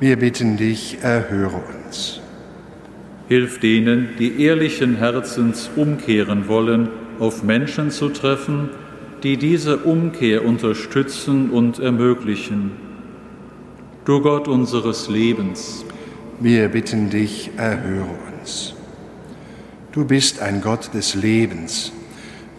Wir 0.00 0.16
bitten 0.16 0.56
dich, 0.56 0.98
erhöre 1.02 1.62
uns. 1.84 2.20
Hilf 3.28 3.60
denen, 3.60 4.10
die 4.18 4.42
ehrlichen 4.42 4.96
Herzens 4.96 5.70
umkehren 5.76 6.48
wollen, 6.48 6.88
auf 7.18 7.42
Menschen 7.42 7.90
zu 7.90 8.08
treffen, 8.08 8.70
die 9.22 9.36
diese 9.36 9.78
Umkehr 9.78 10.44
unterstützen 10.44 11.50
und 11.50 11.78
ermöglichen. 11.78 12.72
Du 14.04 14.20
Gott 14.20 14.48
unseres 14.48 15.08
Lebens. 15.08 15.84
Wir 16.38 16.68
bitten 16.68 17.10
dich, 17.10 17.50
erhöre 17.56 18.16
uns. 18.40 18.74
Du 19.92 20.04
bist 20.04 20.40
ein 20.40 20.60
Gott 20.60 20.94
des 20.94 21.14
Lebens. 21.14 21.90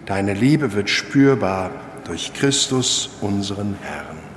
Deine 0.05 0.33
Liebe 0.33 0.73
wird 0.73 0.89
spürbar 0.89 1.71
durch 2.03 2.33
Christus, 2.33 3.09
unseren 3.21 3.77
Herrn. 3.81 4.30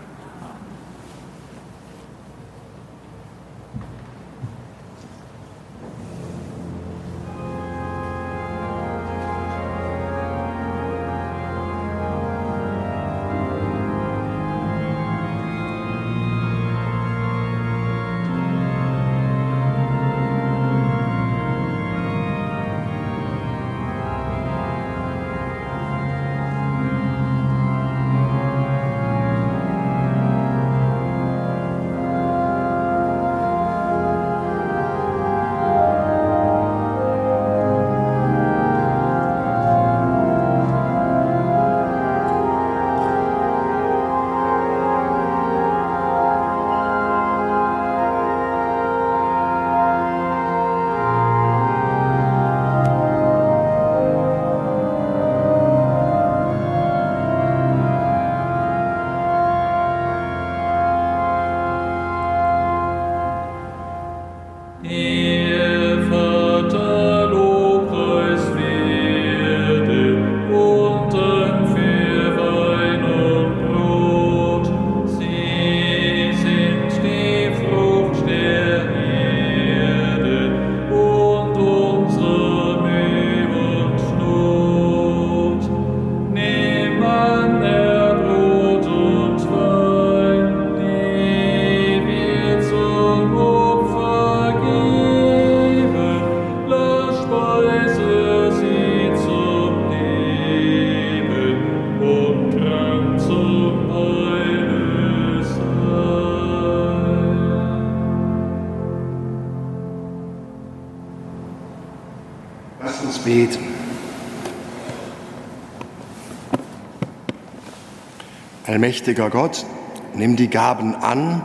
Allmächtiger 118.94 119.28
Gott, 119.28 119.66
nimm 120.14 120.36
die 120.36 120.46
Gaben 120.46 120.94
an, 120.94 121.42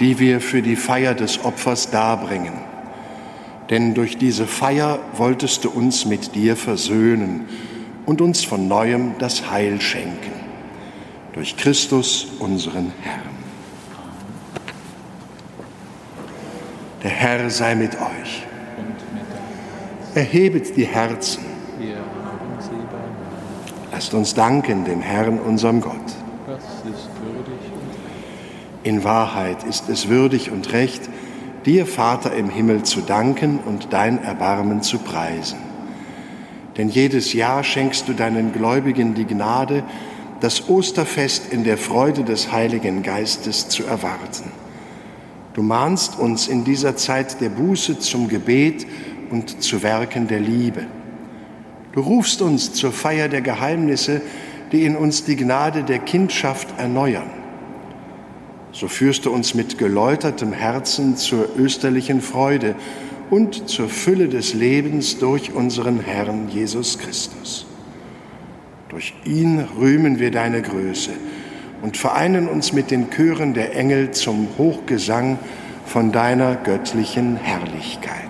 die 0.00 0.18
wir 0.18 0.40
für 0.40 0.60
die 0.60 0.74
Feier 0.74 1.14
des 1.14 1.44
Opfers 1.44 1.92
darbringen. 1.92 2.54
Denn 3.70 3.94
durch 3.94 4.18
diese 4.18 4.44
Feier 4.44 4.98
wolltest 5.12 5.62
du 5.62 5.70
uns 5.70 6.04
mit 6.04 6.34
dir 6.34 6.56
versöhnen 6.56 7.48
und 8.06 8.20
uns 8.20 8.42
von 8.42 8.66
neuem 8.66 9.14
das 9.20 9.52
Heil 9.52 9.80
schenken. 9.80 10.32
Durch 11.32 11.56
Christus, 11.56 12.26
unseren 12.40 12.92
Herrn. 13.02 13.38
Der 17.04 17.10
Herr 17.12 17.50
sei 17.50 17.76
mit 17.76 17.94
euch. 17.94 18.42
Erhebet 20.16 20.76
die 20.76 20.86
Herzen. 20.86 21.44
Lasst 23.92 24.12
uns 24.12 24.34
danken 24.34 24.84
dem 24.84 25.00
Herrn, 25.00 25.38
unserem 25.38 25.80
Gott. 25.80 26.19
In 28.82 29.04
Wahrheit 29.04 29.64
ist 29.64 29.88
es 29.88 30.08
würdig 30.08 30.50
und 30.50 30.72
recht, 30.72 31.08
dir, 31.66 31.86
Vater 31.86 32.34
im 32.34 32.48
Himmel, 32.48 32.82
zu 32.82 33.00
danken 33.00 33.58
und 33.58 33.92
dein 33.92 34.22
Erbarmen 34.22 34.82
zu 34.82 34.98
preisen. 34.98 35.58
Denn 36.76 36.88
jedes 36.88 37.32
Jahr 37.32 37.62
schenkst 37.62 38.08
du 38.08 38.14
deinen 38.14 38.52
Gläubigen 38.52 39.14
die 39.14 39.26
Gnade, 39.26 39.84
das 40.40 40.68
Osterfest 40.70 41.52
in 41.52 41.64
der 41.64 41.76
Freude 41.76 42.24
des 42.24 42.50
Heiligen 42.50 43.02
Geistes 43.02 43.68
zu 43.68 43.84
erwarten. 43.84 44.50
Du 45.52 45.62
mahnst 45.62 46.18
uns 46.18 46.48
in 46.48 46.64
dieser 46.64 46.96
Zeit 46.96 47.40
der 47.40 47.50
Buße 47.50 47.98
zum 47.98 48.28
Gebet 48.28 48.86
und 49.30 49.62
zu 49.62 49.82
Werken 49.82 50.28
der 50.28 50.40
Liebe. 50.40 50.86
Du 51.92 52.00
rufst 52.00 52.40
uns 52.40 52.72
zur 52.72 52.92
Feier 52.92 53.28
der 53.28 53.42
Geheimnisse, 53.42 54.22
die 54.72 54.84
in 54.84 54.96
uns 54.96 55.24
die 55.24 55.36
Gnade 55.36 55.82
der 55.82 55.98
Kindschaft 55.98 56.68
erneuern. 56.78 57.30
So 58.72 58.86
führst 58.86 59.26
du 59.26 59.32
uns 59.32 59.54
mit 59.54 59.78
geläutertem 59.78 60.52
Herzen 60.52 61.16
zur 61.16 61.48
österlichen 61.56 62.20
Freude 62.20 62.76
und 63.28 63.68
zur 63.68 63.88
Fülle 63.88 64.28
des 64.28 64.54
Lebens 64.54 65.18
durch 65.18 65.52
unseren 65.52 66.00
Herrn 66.00 66.48
Jesus 66.48 66.98
Christus. 66.98 67.66
Durch 68.88 69.14
ihn 69.24 69.60
rühmen 69.78 70.18
wir 70.18 70.30
deine 70.30 70.62
Größe 70.62 71.12
und 71.82 71.96
vereinen 71.96 72.48
uns 72.48 72.72
mit 72.72 72.90
den 72.90 73.10
Chören 73.10 73.54
der 73.54 73.76
Engel 73.76 74.12
zum 74.12 74.48
Hochgesang 74.58 75.38
von 75.86 76.12
deiner 76.12 76.56
göttlichen 76.56 77.36
Herrlichkeit. 77.36 78.29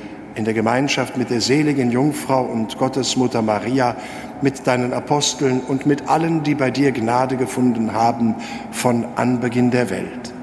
in 0.41 0.45
der 0.45 0.55
Gemeinschaft 0.55 1.17
mit 1.17 1.29
der 1.29 1.39
seligen 1.39 1.91
Jungfrau 1.91 2.41
und 2.41 2.79
Gottesmutter 2.79 3.43
Maria, 3.43 3.95
mit 4.41 4.65
deinen 4.65 4.91
Aposteln 4.91 5.59
und 5.59 5.85
mit 5.85 6.09
allen, 6.09 6.41
die 6.41 6.55
bei 6.55 6.71
dir 6.71 6.91
Gnade 6.91 7.37
gefunden 7.37 7.93
haben 7.93 8.33
von 8.71 9.05
Anbeginn 9.17 9.69
der 9.69 9.91
Welt, 9.91 10.33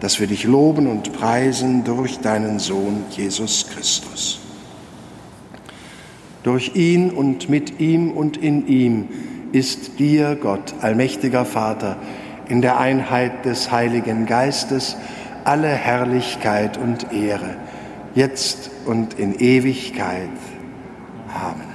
dass 0.00 0.18
wir 0.18 0.28
dich 0.28 0.44
loben 0.44 0.86
und 0.86 1.12
preisen 1.12 1.84
durch 1.84 2.20
deinen 2.20 2.58
Sohn 2.58 3.04
Jesus 3.10 3.66
Christus. 3.68 4.40
Durch 6.42 6.74
ihn 6.74 7.10
und 7.10 7.50
mit 7.50 7.80
ihm 7.80 8.12
und 8.12 8.38
in 8.38 8.66
ihm 8.66 9.08
ist 9.52 9.98
dir, 9.98 10.36
Gott, 10.36 10.72
allmächtiger 10.80 11.44
Vater, 11.44 11.98
in 12.48 12.62
der 12.62 12.78
Einheit 12.78 13.44
des 13.44 13.70
Heiligen 13.70 14.24
Geistes 14.24 14.96
alle 15.44 15.68
Herrlichkeit 15.68 16.78
und 16.78 17.12
Ehre, 17.12 17.56
jetzt 18.14 18.70
und 18.86 19.14
in 19.14 19.38
Ewigkeit. 19.38 20.30
Amen. 21.28 21.74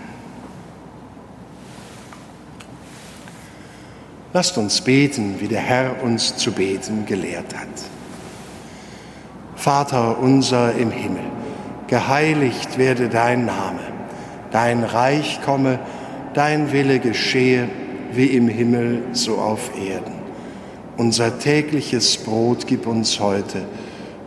Lasst 4.32 4.58
uns 4.58 4.82
beten, 4.82 5.36
wie 5.40 5.48
der 5.48 5.60
Herr 5.60 6.04
uns 6.04 6.38
zu 6.38 6.52
beten 6.52 7.06
gelehrt 7.06 7.56
hat. 7.56 7.68
Vater 9.56 10.20
unser 10.20 10.76
im 10.76 10.92
Himmel, 10.92 11.24
geheiligt 11.88 12.78
werde 12.78 13.10
dein 13.10 13.46
Name, 13.46 13.82
dein 14.52 14.84
Reich 14.84 15.42
komme, 15.44 15.80
dein 16.34 16.72
Wille 16.72 17.00
geschehe, 17.00 17.68
wie 18.14 18.28
im 18.28 18.48
Himmel 18.48 19.04
so 19.12 19.38
auf 19.38 19.72
Erden. 19.76 20.14
Unser 20.96 21.40
tägliches 21.40 22.18
Brot 22.18 22.68
gib 22.68 22.86
uns 22.86 23.20
heute 23.20 23.66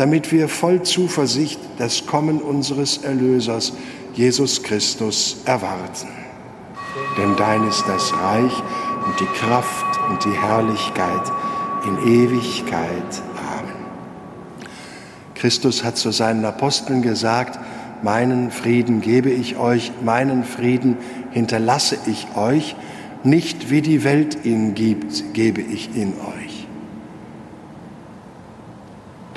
damit 0.00 0.32
wir 0.32 0.48
voll 0.48 0.82
Zuversicht 0.82 1.60
das 1.76 2.06
Kommen 2.06 2.40
unseres 2.40 2.96
Erlösers, 3.04 3.74
Jesus 4.14 4.62
Christus, 4.62 5.42
erwarten. 5.44 6.08
Denn 7.18 7.36
dein 7.36 7.68
ist 7.68 7.84
das 7.86 8.10
Reich 8.14 8.62
und 9.04 9.20
die 9.20 9.26
Kraft 9.26 10.00
und 10.08 10.24
die 10.24 10.32
Herrlichkeit 10.32 11.20
in 11.86 11.98
Ewigkeit. 12.08 13.22
Amen. 13.46 13.74
Christus 15.34 15.84
hat 15.84 15.98
zu 15.98 16.12
seinen 16.12 16.46
Aposteln 16.46 17.02
gesagt, 17.02 17.58
meinen 18.02 18.50
Frieden 18.50 19.02
gebe 19.02 19.28
ich 19.28 19.58
euch, 19.58 19.92
meinen 20.02 20.44
Frieden 20.44 20.96
hinterlasse 21.30 21.98
ich 22.06 22.26
euch, 22.36 22.74
nicht 23.22 23.68
wie 23.68 23.82
die 23.82 24.02
Welt 24.02 24.46
ihn 24.46 24.74
gibt, 24.74 25.34
gebe 25.34 25.60
ich 25.60 25.94
ihn 25.94 26.14
euch. 26.14 26.49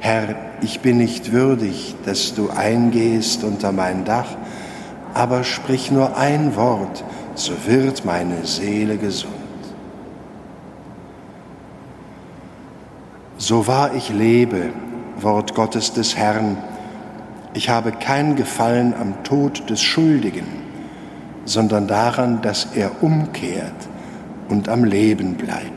Herr, 0.00 0.34
ich 0.60 0.80
bin 0.80 0.98
nicht 0.98 1.32
würdig, 1.32 1.94
dass 2.04 2.34
du 2.34 2.50
eingehst 2.50 3.44
unter 3.44 3.72
mein 3.72 4.04
Dach, 4.04 4.28
aber 5.14 5.44
sprich 5.44 5.90
nur 5.90 6.16
ein 6.16 6.56
Wort, 6.56 7.04
so 7.34 7.52
wird 7.66 8.04
meine 8.04 8.44
Seele 8.44 8.98
gesund. 8.98 9.32
So 13.38 13.66
wahr 13.66 13.94
ich 13.94 14.10
lebe, 14.10 14.70
Wort 15.20 15.54
Gottes 15.54 15.92
des 15.92 16.16
Herrn, 16.16 16.56
ich 17.54 17.68
habe 17.70 17.92
kein 17.92 18.36
Gefallen 18.36 18.94
am 19.00 19.22
Tod 19.24 19.70
des 19.70 19.82
Schuldigen, 19.82 20.46
sondern 21.46 21.86
daran, 21.86 22.42
dass 22.42 22.68
er 22.74 23.02
umkehrt 23.02 23.72
und 24.48 24.68
am 24.68 24.84
Leben 24.84 25.34
bleibt. 25.34 25.75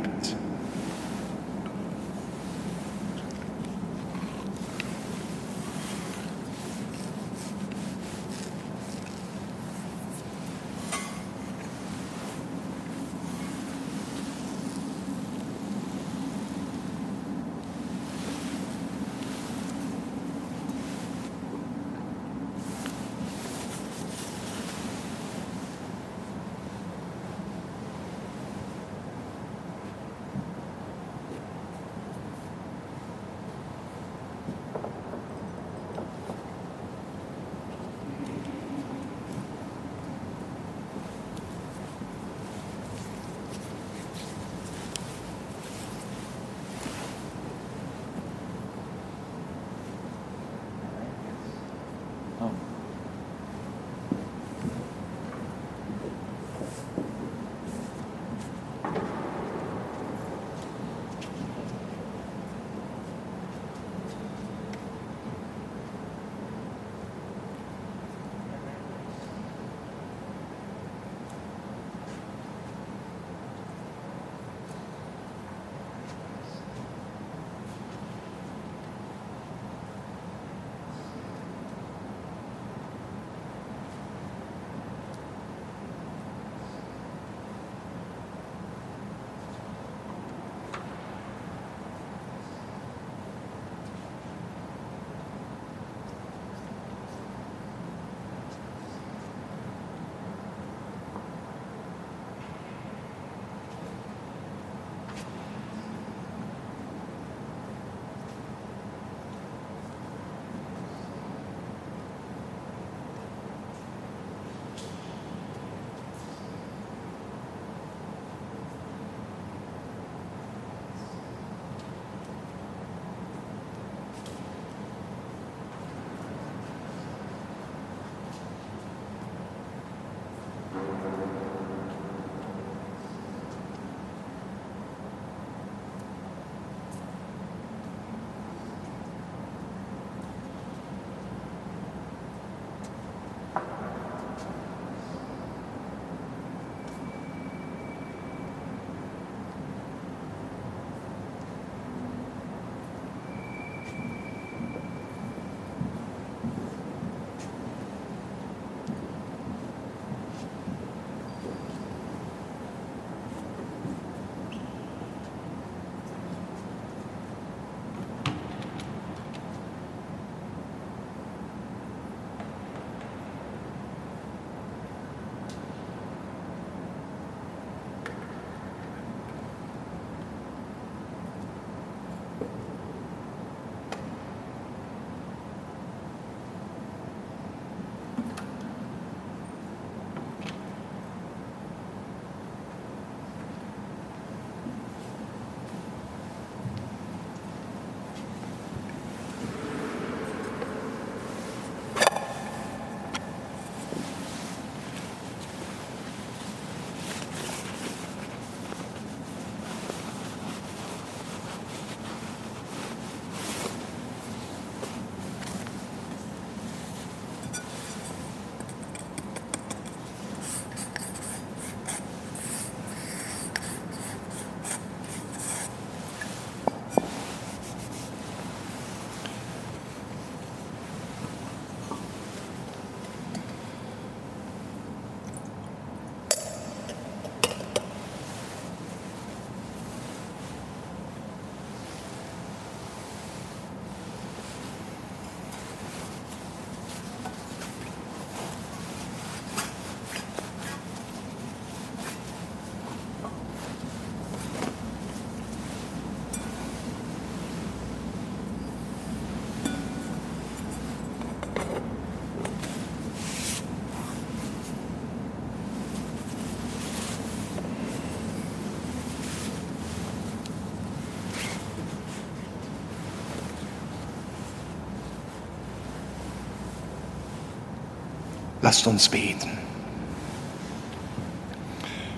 Lasst 278.70 278.86
uns 278.86 279.09
beten. 279.09 279.49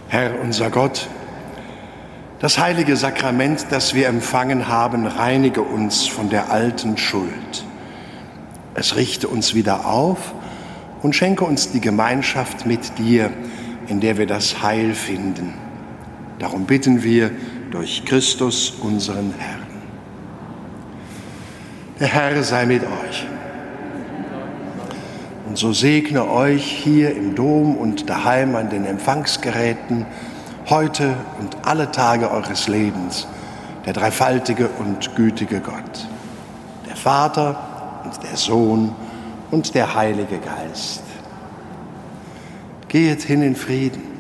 Herr 0.09 0.37
unser 0.41 0.69
Gott, 0.69 1.07
das 2.39 2.59
heilige 2.59 2.97
Sakrament, 2.97 3.67
das 3.69 3.93
wir 3.93 4.09
empfangen 4.09 4.67
haben, 4.67 5.07
reinige 5.07 5.61
uns 5.61 6.07
von 6.07 6.29
der 6.29 6.51
alten 6.51 6.97
Schuld. 6.97 7.63
Es 8.73 8.97
richte 8.97 9.29
uns 9.29 9.55
wieder 9.55 9.85
auf 9.85 10.33
und 11.01 11.15
schenke 11.15 11.45
uns 11.45 11.71
die 11.71 11.79
Gemeinschaft 11.79 12.65
mit 12.65 12.97
dir, 12.97 13.31
in 13.87 14.01
der 14.01 14.17
wir 14.17 14.27
das 14.27 14.61
Heil 14.61 14.93
finden. 14.93 15.53
Darum 16.39 16.65
bitten 16.65 17.01
wir 17.01 17.31
durch 17.71 18.03
Christus 18.03 18.71
unseren 18.71 19.33
Herrn. 19.37 19.67
Der 22.01 22.07
Herr 22.07 22.43
sei 22.43 22.65
mit 22.65 22.83
euch. 22.83 23.25
Und 25.51 25.57
so 25.57 25.73
segne 25.73 26.31
euch 26.31 26.63
hier 26.63 27.13
im 27.13 27.35
Dom 27.35 27.75
und 27.75 28.09
daheim 28.09 28.55
an 28.55 28.69
den 28.69 28.85
Empfangsgeräten 28.85 30.05
heute 30.69 31.13
und 31.41 31.57
alle 31.63 31.91
Tage 31.91 32.31
eures 32.31 32.69
Lebens 32.69 33.27
der 33.85 33.91
dreifaltige 33.91 34.69
und 34.79 35.13
gütige 35.17 35.59
Gott, 35.59 36.07
der 36.87 36.95
Vater 36.95 38.01
und 38.05 38.13
der 38.23 38.37
Sohn 38.37 38.95
und 39.51 39.75
der 39.75 39.93
Heilige 39.93 40.37
Geist. 40.37 41.03
Gehet 42.87 43.21
hin 43.21 43.41
in 43.41 43.57
Frieden. 43.57 44.10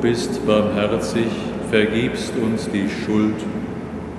Bist 0.00 0.46
barmherzig, 0.46 1.26
vergibst 1.70 2.32
uns 2.36 2.68
die 2.70 2.88
Schuld. 2.88 3.36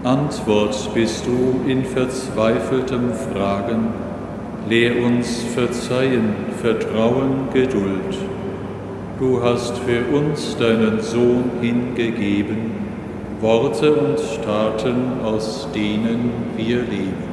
Antwort 0.03 0.93
bist 0.93 1.25
du 1.25 1.69
in 1.69 1.83
verzweifeltem 1.83 3.11
Fragen. 3.13 3.87
Lehr 4.69 5.03
uns 5.03 5.43
Verzeihen, 5.55 6.35
Vertrauen, 6.61 7.49
Geduld. 7.53 8.17
Du 9.19 9.41
hast 9.43 9.77
für 9.79 10.03
uns 10.15 10.55
deinen 10.57 11.01
Sohn 11.01 11.51
hingegeben, 11.61 12.71
Worte 13.39 13.93
und 13.93 14.19
Taten, 14.43 15.21
aus 15.23 15.67
denen 15.73 16.31
wir 16.57 16.77
leben. 16.77 17.30